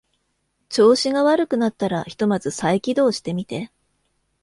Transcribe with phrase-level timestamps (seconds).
[0.69, 3.71] 調子が悪くなったらひとまず再起動してみて